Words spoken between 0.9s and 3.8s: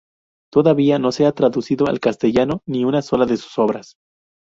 no se ha traducido al castellano ni una sola de sus